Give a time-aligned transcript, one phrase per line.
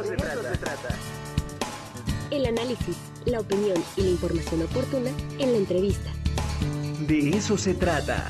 [0.00, 0.88] eso, se, trata.
[2.30, 6.10] El análisis, la opinión y la información oportuna en la entrevista.
[7.06, 8.26] De eso se trata.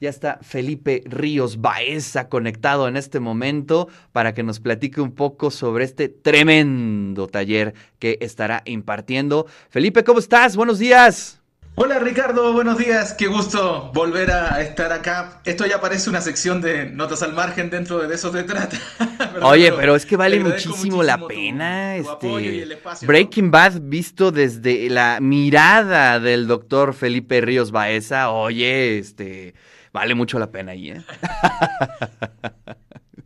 [0.00, 5.50] Ya está Felipe Ríos Baeza conectado en este momento para que nos platique un poco
[5.50, 9.46] sobre este tremendo taller que estará impartiendo.
[9.68, 10.56] Felipe, ¿cómo estás?
[10.56, 11.39] Buenos días.
[11.76, 13.14] Hola Ricardo, buenos días.
[13.14, 15.40] Qué gusto volver a estar acá.
[15.44, 18.76] Esto ya parece una sección de notas al margen dentro de eso se trata.
[19.42, 21.96] Oye, pero es que vale muchísimo, la pena.
[21.96, 22.66] este
[23.06, 28.30] Breaking Bad visto desde la mirada del doctor Felipe Ríos Baeza.
[28.30, 29.54] Oye, este
[29.92, 31.02] vale mucho la pena ahí, ¿eh?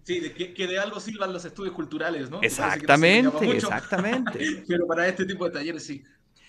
[0.04, 0.20] Sí,
[0.54, 2.42] que, de algo sirvan los estudios culturales, ¿no?
[2.42, 4.62] Exactamente, exactamente.
[4.68, 6.04] Pero para este tipo de talleres sí.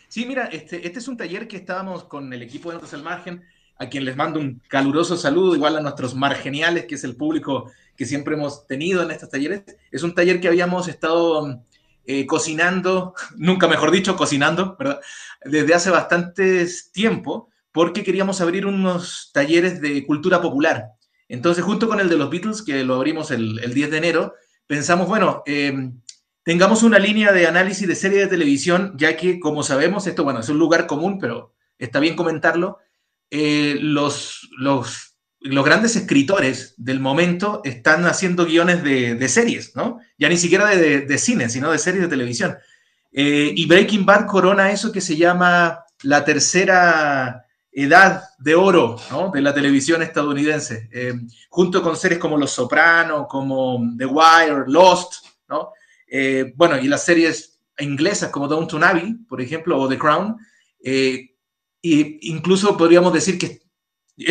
[0.07, 3.03] Sí, mira, este, este es un taller que estábamos con el equipo de Notas al
[3.03, 3.43] Margen,
[3.77, 7.71] a quien les mando un caluroso saludo, igual a nuestros margeniales, que es el público
[7.97, 9.63] que siempre hemos tenido en estos talleres.
[9.91, 11.61] Es un taller que habíamos estado
[12.05, 14.99] eh, cocinando, nunca mejor dicho, cocinando, ¿verdad?
[15.43, 20.91] Desde hace bastante tiempo porque queríamos abrir unos talleres de cultura popular.
[21.27, 24.33] Entonces, junto con el de los Beatles, que lo abrimos el, 10 de enero,
[24.67, 25.99] pensamos, bueno, em,
[26.45, 30.39] tengamos una línea de análisis de serie de televisión, ya que, como sabemos, esto, bueno,
[30.39, 32.77] es un lugar común, pero está bien comentarlo,
[33.31, 39.99] eh, los, los, los, grandes escritores del momento están haciendo guiones de, series, ¿no?
[40.19, 42.55] Ya ni siquiera de, cine, sino de series de televisión.
[43.11, 48.97] Eh, y Breaking Bad corona eso que se llama la tercera edad de oro
[49.33, 51.13] de la televisión estadounidense, eh,
[51.49, 55.71] junto con series como Los Sopranos, como The Wire, Lost, ¿no?
[56.07, 60.37] Eh, bueno, y las series inglesas como Downton Abbey, por ejemplo, o The Crown,
[60.83, 61.35] e
[61.81, 63.61] incluso podríamos decir que,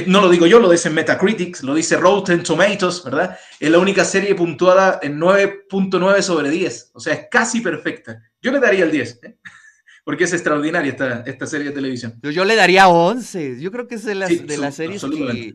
[0.07, 3.39] no lo digo yo, lo dice Metacritics, lo dice Rotten Tomatoes, ¿verdad?
[3.61, 8.23] Es la única serie puntuada en 9.9 sobre 10, o sea, es casi perfecta.
[8.41, 9.21] Yo le daría el 10.
[9.25, 9.39] ¿eh?
[10.05, 12.15] porque es extraordinaria esta, esta serie de televisión.
[12.23, 13.61] Yo, le daría 11.
[13.61, 15.55] Yo creo que es de las, de las series que,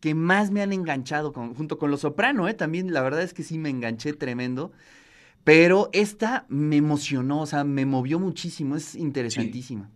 [0.00, 2.54] que, más me han enganchado, junto con Los Soprano, ¿eh?
[2.54, 4.70] También la verdad es que sí me enganché tremendo.
[5.46, 9.88] Pero esta me emocionó, o sea, me movió muchísimo, es interesantísima.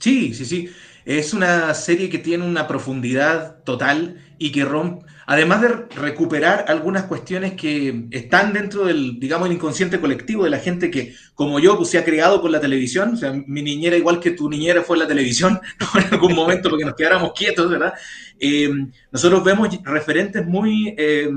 [0.00, 0.68] Sí, sí, sí.
[1.04, 7.04] Es una serie que tiene una profundidad total y que rompe, además de recuperar algunas
[7.04, 11.76] cuestiones que están dentro del, digamos, el inconsciente colectivo de la gente que, como yo,
[11.76, 14.82] pues se ha criado con la televisión, o sea, mi niñera igual que tu niñera
[14.82, 15.60] fue la televisión,
[15.94, 17.94] en algún momento porque nos quedáramos quietos, ¿verdad?
[18.40, 18.70] Eh,
[19.12, 20.96] nosotros vemos referentes muy...
[20.98, 21.30] Eh,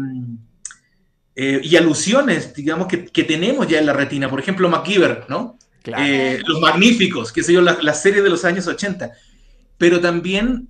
[1.40, 4.30] eh, y alusiones, digamos, que, que, tenemos ya en la retina.
[4.30, 5.58] Por ejemplo, MacGyver, ¿no?
[5.86, 9.12] los Magníficos, que sé yo, la, la, serie de los años 80.
[9.78, 10.68] Pero también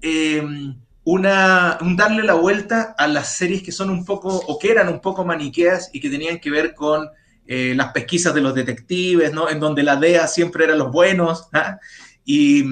[1.05, 4.89] una, un darle la vuelta a las series que son un poco, o que eran
[4.89, 7.07] un poco maniqueas y que tenían que ver con
[7.47, 9.49] eh, las pesquisas de los detectives, ¿no?
[9.49, 11.47] En donde la DEA siempre era los buenos.
[11.53, 11.79] ¿ah?
[12.25, 12.65] Y,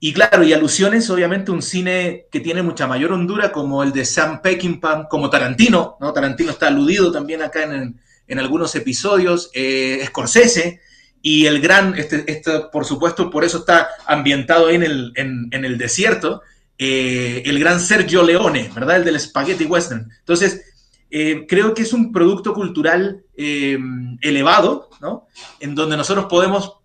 [0.00, 4.04] y, claro, y alusiones, obviamente, un cine que tiene mucha mayor hondura, como el de
[4.04, 6.12] Sam Peckinpah, como Tarantino, ¿no?
[6.12, 10.80] Tarantino está aludido también acá en, en algunos episodios, eh, Scorsese,
[11.20, 15.76] y el gran, este, este, por supuesto, por eso está ambientado en el, en el
[15.76, 16.42] desierto,
[16.78, 18.98] eh, el gran Sergio Leone, ¿verdad?
[18.98, 20.08] El del Spaghetti Western.
[20.20, 20.62] Entonces,
[21.10, 23.78] eh, creo que es un producto cultural eh,
[24.20, 25.26] elevado, ¿no?
[25.58, 26.77] En donde nosotros podemos,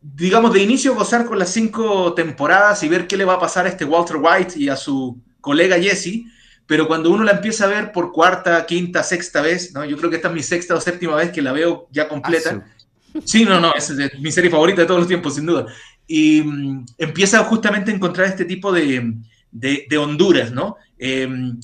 [0.00, 3.66] digamos, de inicio gozar con las cinco temporadas y ver qué le va a pasar
[3.66, 6.24] a este Walter White y a su colega Jesse,
[6.66, 9.84] pero cuando uno la empieza a ver por cuarta, quinta, sexta vez, ¿no?
[9.84, 12.64] Yo creo que esta es mi sexta o séptima vez que la veo ya completa.
[12.64, 15.66] Ah, sí, no, no, es mi serie favorita de todos los tiempos, sin duda.
[16.06, 19.14] Y mm, empieza justamente a encontrar este tipo de,
[19.50, 20.76] de, Honduras, ¿no?
[20.98, 21.58] Em,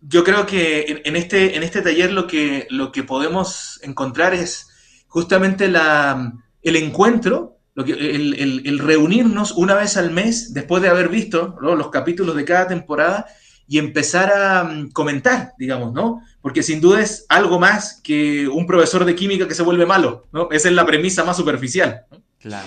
[0.00, 4.68] yo creo que en, este, en este taller lo que, lo que podemos encontrar es
[5.06, 6.32] justamente la,
[6.62, 11.90] el encuentro, lo que, el, reunirnos una vez al mes después de haber visto los
[11.90, 13.26] capítulos de cada temporada
[13.66, 16.22] y empezar a mm, comentar, digamos, ¿no?
[16.40, 20.26] Porque sin duda es algo más que un profesor de química que se vuelve malo,
[20.32, 20.48] ¿no?
[20.50, 22.04] Esa es la premisa más superficial.
[22.40, 22.66] Claro.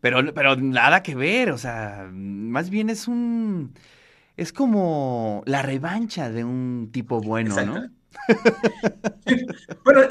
[0.00, 3.72] Pero, pero nada que ver, o sea, más bien es un.
[4.36, 7.90] Es como la revancha de un tipo bueno, ¿no?
[9.84, 10.02] bueno,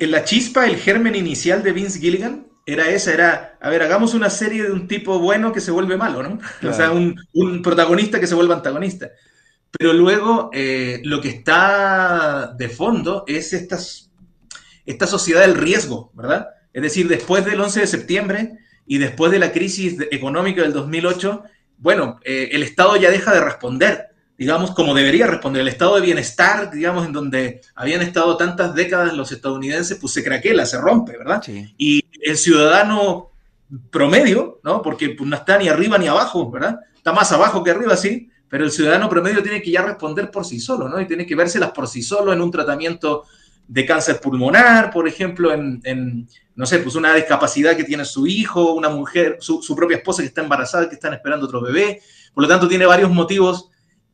[0.00, 4.30] la chispa, el germen inicial de Vince Gilligan era esa, era, a ver, hagamos una
[4.30, 6.38] serie de un tipo bueno que se vuelve malo, ¿no?
[6.68, 7.16] O sea, un,
[7.62, 9.10] protagonista que se vuelve antagonista.
[9.70, 13.78] Pero luego eh, lo que está de fondo es esta,
[14.86, 16.48] esta sociedad del riesgo, ¿verdad?
[16.72, 18.58] Es decir, después del 11 de septiembre,
[18.88, 21.44] y después de la crisis económica del 2008,
[21.76, 25.62] bueno, eh, el Estado ya deja de responder, digamos, como debería responder.
[25.62, 30.22] El estado de bienestar, digamos, en donde habían estado tantas décadas los estadounidenses, pues se
[30.22, 31.42] craquela, se rompe, ¿verdad?
[31.76, 33.32] Y el ciudadano
[33.90, 34.80] promedio, ¿no?
[34.80, 36.78] Porque pues, no está ni arriba ni abajo, ¿verdad?
[36.96, 40.44] Está más abajo que arriba, sí, pero el ciudadano promedio tiene que ya responder por
[40.44, 41.00] sí solo, ¿no?
[41.00, 43.24] Y tiene que vérselas por sí solo en un tratamiento
[43.66, 48.72] de cáncer pulmonar, por ejemplo, en, no sé, pues una discapacidad que tiene su hijo,
[48.72, 52.00] una mujer, su, propia esposa que está embarazada, que están esperando otro bebé.
[52.32, 53.68] Por lo tanto, tiene varios motivos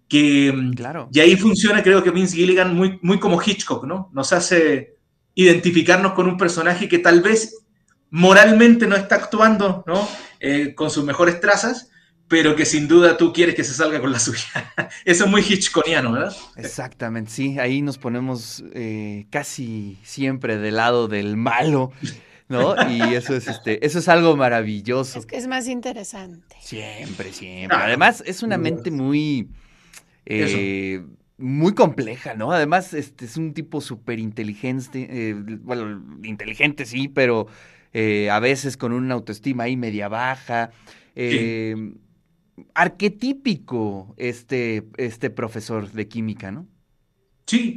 [0.08, 0.54] que...
[0.76, 1.08] Claro.
[1.12, 4.10] Y ahí funciona, creo que Vince Gilligan, muy, muy como Hitchcock, ¿no?
[4.12, 4.96] Nos hace
[5.34, 7.64] identificarnos con un personaje que tal vez
[8.10, 10.08] moralmente no está actuando, ¿no?
[10.40, 11.90] Eh, con sus mejores trazas,
[12.28, 14.72] pero que sin duda tú quieres que se salga con la suya.
[15.04, 16.36] Eso es muy hitchconiano, ¿verdad?
[16.56, 21.92] Exactamente, sí, ahí nos ponemos eh, casi siempre del lado del malo.
[22.46, 22.74] ¿No?
[22.90, 25.18] Y eso es este, eso es algo maravilloso.
[25.18, 26.54] Es que es más interesante.
[26.60, 27.76] Siempre, siempre.
[27.76, 29.48] Además, es una mente muy
[30.26, 31.04] eh,
[31.38, 32.52] muy compleja, ¿no?
[32.52, 37.48] Además, este es un tipo súper inteligente, eh, bueno, inteligente sí, pero
[38.30, 40.70] a veces con una autoestima ahí media baja.
[41.14, 41.94] Sí
[42.74, 46.66] arquetípico este, este profesor de química, ¿no?
[47.46, 47.76] Sí,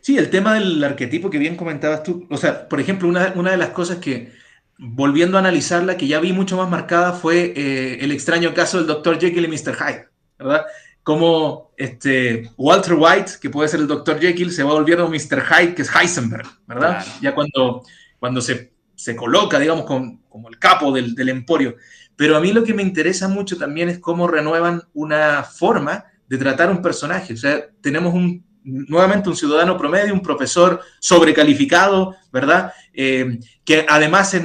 [0.00, 3.56] sí, el tema del arquetipo que bien comentabas tú, o sea, por ejemplo, una, de
[3.56, 4.32] las cosas que,
[4.78, 8.86] volviendo a analizarla, que ya vi mucho más marcada fue eh, el extraño caso del
[8.86, 9.18] Dr.
[9.18, 9.74] Jekyll y Mr.
[9.74, 10.08] Hyde,
[10.38, 10.66] ¿verdad?
[11.06, 14.18] Como este, Walter White, que puede ser el Dr.
[14.18, 15.40] Jekyll, se va volviendo Mr.
[15.40, 17.06] Hyde, que es Heisenberg, ¿verdad?
[17.22, 17.84] Ya cuando,
[18.18, 18.72] cuando se,
[19.14, 21.76] coloca, digamos, como el capo del, del emporio.
[22.16, 26.38] Pero a mí lo que me interesa mucho también es cómo renuevan una forma de
[26.38, 27.34] tratar un personaje.
[27.34, 32.72] O sea, tenemos un, nuevamente un ciudadano promedio, un profesor sobrecalificado, ¿verdad?
[32.92, 34.36] Eh, que además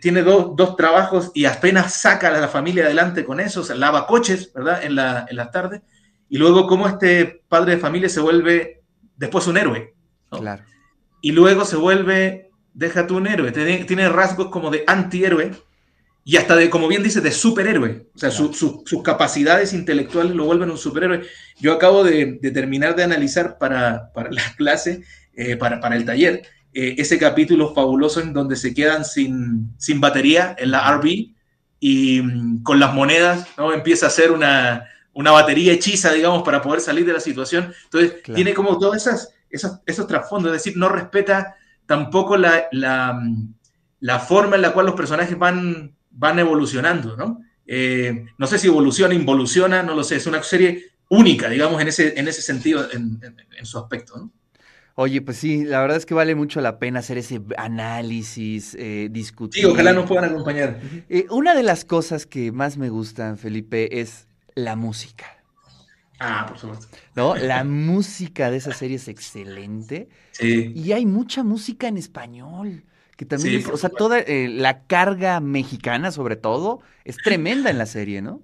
[0.00, 4.06] tiene dos trabajos y apenas saca a la familia adelante con eso, o sea, lava
[4.06, 4.82] coches, ¿verdad?
[4.82, 5.82] En, la, en las tardes.
[6.32, 8.80] Y luego cómo este padre de familia se vuelve
[9.18, 9.92] después un héroe.
[10.30, 10.62] Claro.
[11.20, 15.50] Y luego se vuelve, déjate un héroe, tiene, tiene rasgos como de antihéroe,
[16.24, 18.06] y hasta de, como bien dice, de superhéroe.
[18.14, 21.20] O sea, sus capacidades intelectuales lo vuelven un superhéroe.
[21.60, 25.02] Yo acabo de, terminar de analizar para, la clase,
[25.34, 30.00] eh, para, para, el taller, eh, ese capítulo fabuloso en donde se quedan sin, sin
[30.00, 31.34] batería en la RV
[31.78, 33.74] y mm, con las monedas ¿no?
[33.74, 37.72] empieza a hacer una, una, batería hechiza, digamos, para poder salir de la situación.
[37.84, 41.56] Entonces, tiene como todos esas, esos, esos trasfondos, es decir, no respeta
[41.86, 43.20] tampoco la, la,
[44.00, 47.40] la forma en la cual los personajes van van evolucionando, ¿no?
[47.66, 51.88] Eh, no sé si evoluciona, involuciona, no lo sé, es una serie única, digamos, en
[51.88, 53.20] ese, en ese sentido, en,
[53.64, 54.32] su aspecto, ¿no?
[54.94, 59.08] Oye, pues sí, la verdad es que vale mucho la pena hacer ese análisis, eh,
[59.10, 59.62] discutir.
[59.62, 60.80] Sí, ojalá nos puedan acompañar.
[61.08, 65.26] Eh, una de las cosas que más me gustan, Felipe, es la música.
[66.18, 66.86] Ah, por supuesto.
[67.14, 67.34] ¿No?
[67.34, 70.08] La música de esa serie es excelente.
[70.32, 70.72] Sí.
[70.74, 72.84] Y hay mucha música en español
[73.24, 78.22] también, o sea, toda eh, la carga mexicana, sobre todo, es tremenda en la serie,
[78.22, 78.42] ¿no?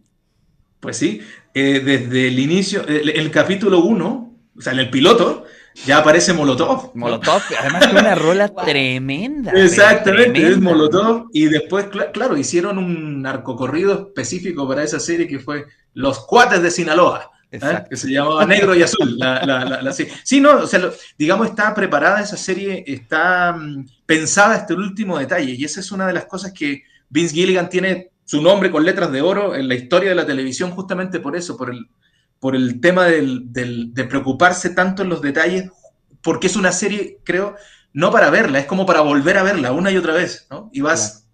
[0.81, 1.21] Pues sí,
[1.55, 5.45] eh, desde el inicio, el, capítulo 1, o sea, en el piloto,
[5.87, 6.93] ya aparece Molotov.
[6.95, 9.53] Molotov, además que una rola tremenda.
[9.53, 11.29] Exactamente, es Molotov.
[11.33, 16.71] Y después, claro, hicieron un narcocorrido específico para esa serie que fue Los Cuates de
[16.71, 17.31] Sinaloa.
[17.51, 17.85] ¿eh?
[17.89, 19.19] que se llamaba Negro y Azul.
[19.19, 24.81] La, sí, no, o sea, digamos, está preparada esa serie, está mm, pensada hasta el
[24.81, 28.71] último detalle, y esa es una de las cosas que Vince Gilligan tiene su nombre
[28.71, 31.89] con letras de oro en la historia de la televisión, justamente por eso, por el,
[32.39, 35.71] por el tema de preocuparse tanto en los detalles,
[36.29, 37.57] porque es una serie, creo,
[37.95, 40.69] no para verla, es como para volver a verla una y otra vez, ¿no?
[40.75, 41.27] Y vas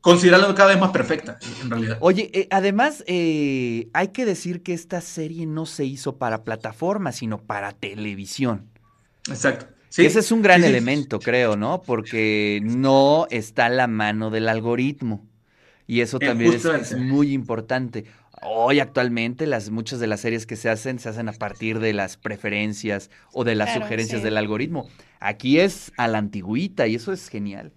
[0.00, 1.98] considerarlo cada vez más perfecta, en realidad.
[2.00, 7.12] Oye, eh, además, eh, hay que decir que esta serie no se hizo para plataforma,
[7.12, 8.68] sino para televisión.
[9.28, 9.66] Exacto.
[9.96, 11.82] Ese es un gran elemento, creo, ¿no?
[11.82, 15.28] Porque no está a la mano del algoritmo.
[15.86, 18.04] Y eso eh, también es, muy importante.
[18.42, 21.92] Hoy actualmente las muchas de las series que se hacen se hacen a partir de
[21.92, 24.88] las preferencias o de las sugerencias del algoritmo.
[25.18, 27.72] Aquí es a la antigüita y eso es genial.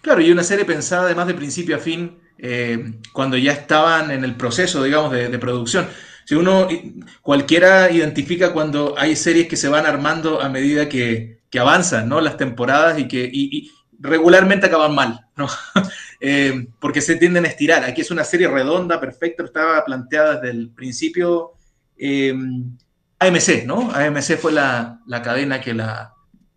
[0.00, 4.24] Claro, y una serie pensada además de principio a fin, eh, cuando ya estaban en
[4.24, 5.88] el proceso, digamos, de, producción.
[6.24, 6.68] Si uno,
[7.20, 12.20] cualquiera identifica cuando hay series que se van armando a medida que, avanzan, ¿no?
[12.20, 13.32] Las temporadas y que
[13.98, 15.48] regularmente acaban mal, ¿no?
[16.20, 17.84] Eh, porque se tienden a estirar.
[17.84, 21.52] Aquí es una serie redonda, perfecta, estaba planteada desde el principio.
[21.96, 22.34] Eh,
[23.18, 23.90] AMC, ¿no?
[23.92, 26.14] AMC fue la cadena que la,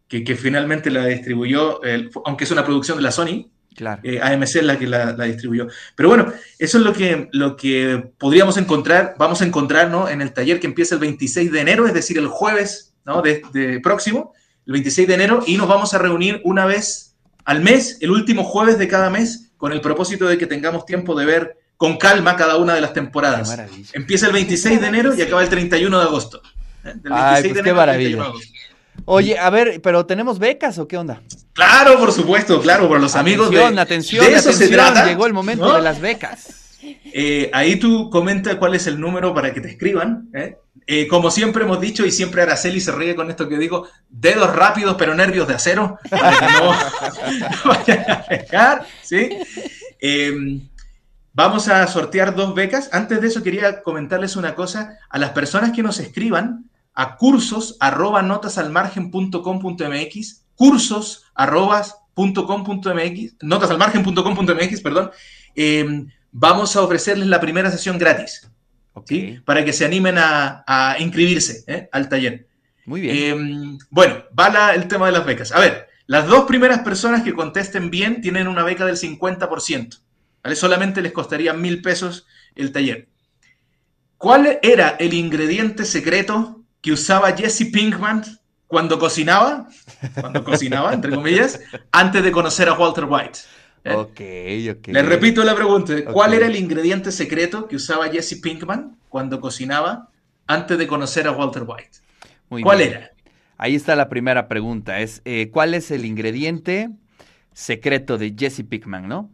[0.10, 1.80] que, finalmente la distribuyó,
[2.26, 4.02] aunque es una producción de la Sony, Claro.
[4.04, 5.68] Eh, AMC es la que la, distribuyó.
[5.96, 10.10] Pero bueno, eso es lo que, lo que podríamos encontrar, vamos a encontrar ¿no?
[10.10, 13.22] en el taller que empieza el 26 de enero, es decir, el jueves ¿no?
[13.22, 14.34] de, próximo,
[14.66, 18.44] el 26 de enero, y nos vamos a reunir una vez al mes, el último
[18.44, 22.36] jueves de cada mes, con el propósito de que tengamos tiempo de ver con calma
[22.38, 23.56] cada una de las temporadas.
[23.94, 26.42] Empieza el 26 de enero y acaba el 31 de agosto.
[26.86, 26.94] ¿eh?
[27.12, 28.32] Ay, pues qué maravilla.
[29.04, 31.22] Oye, a ver, pero ¿tenemos becas o qué onda?
[31.54, 33.62] Claro, por supuesto, claro, por los amigos de.
[33.62, 36.69] Atención, de eso atención, se llegó el momento de las becas.
[37.14, 40.30] Eh, ahí tú comenta cuál es el número para que te escriban.
[40.34, 40.58] ¿eh?
[40.88, 44.54] Eh, como siempre hemos dicho, y siempre Araceli se ríe con esto que digo, dedos
[44.56, 46.74] rápidos pero nervios de acero, para que no,
[47.66, 49.30] vayan a dejar, ¿sí?
[51.34, 52.90] vamos a sortear dos becas.
[52.92, 54.98] Antes de eso quería comentarles una cosa.
[55.10, 65.12] A las personas que nos escriban, a cursos arroba notasalmargen.com.mx, cursos arroba .com.mx, notasalmargen.com.mx, perdón,
[65.56, 68.50] eh, vamos a ofrecerles la primera sesión gratis,
[69.46, 71.90] para que se animen a, inscribirse ¿eh?
[71.92, 72.48] al taller.
[72.86, 73.16] Muy bien.
[73.16, 75.52] Eh, bueno, va el tema de las becas.
[75.52, 80.00] A ver, las dos primeras personas que contesten bien tienen una beca del 50%.
[80.44, 80.56] ¿vale?
[80.56, 83.08] Solamente les costaría mil pesos el taller.
[84.18, 88.24] ¿Cuál era el ingrediente secreto que usaba Jesse Pinkman
[88.70, 89.68] cuando cocinaba,
[90.22, 91.60] cuando cocinaba, entre comillas,
[91.92, 93.40] antes de conocer a Walter White.
[93.84, 93.94] ¿Eh?
[93.94, 94.22] Ok,
[94.78, 94.88] ok.
[94.88, 95.94] Le repito la pregunta.
[96.06, 100.10] ¿Cuál era el ingrediente secreto que usaba Jesse Pinkman cuando cocinaba
[100.48, 102.64] antes de conocer a Walter White?
[102.64, 103.12] ¿Cuál era?
[103.58, 105.00] Ahí está la primera pregunta.
[105.00, 106.90] Es, eh, ¿Cuál es el ingrediente
[107.54, 109.30] secreto de Jesse Pinkman, no?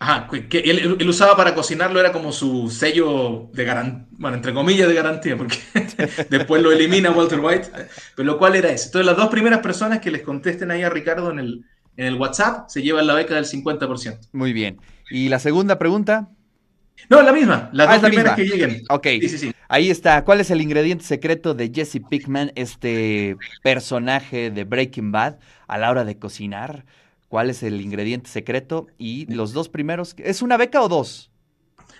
[0.00, 4.88] Ajá, que él, usaba para cocinarlo, era como su sello de garantía, bueno, entre comillas
[4.88, 5.56] de garantía, porque
[6.30, 7.68] después lo elimina Walter White,
[8.16, 8.86] pero lo cual era ese.
[8.86, 11.64] Entonces las dos primeras personas que les contesten ahí a Ricardo en el,
[11.96, 14.28] en el WhatsApp se llevan la beca del 50%.
[14.32, 14.78] Muy bien.
[15.10, 16.28] ¿Y la segunda pregunta?
[17.10, 18.82] No, la misma, las ah, dos primeras que lleguen.
[18.88, 19.52] Ok, sí, sí, sí.
[19.68, 20.24] ahí está.
[20.24, 25.90] ¿Cuál es el ingrediente secreto de Jesse Pickman, este personaje de Breaking Bad, a la
[25.90, 26.84] hora de cocinar?
[27.34, 31.32] cuál es el ingrediente secreto y los dos primeros, ¿es una beca o dos?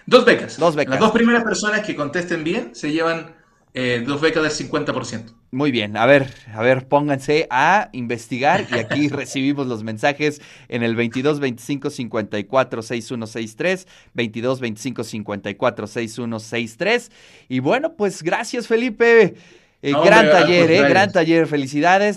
[0.06, 0.58] Dos becas.
[0.58, 0.92] Dos becas.
[0.92, 3.34] Las dos primeras personas que contesten bien se llevan
[3.72, 5.34] eh, dos becas del 50%.
[5.54, 10.82] Muy bien, a ver, a ver, pónganse a investigar y aquí recibimos los mensajes en
[10.82, 17.12] el 22 25 54 6163, 22 25 54 6163
[17.48, 19.36] y bueno, pues gracias Felipe.
[19.80, 22.12] Eh, gran taller, eh, gran taller, felicidades.